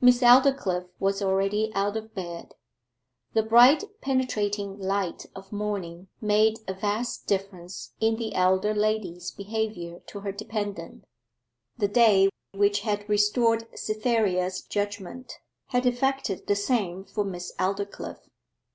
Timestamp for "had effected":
15.66-16.46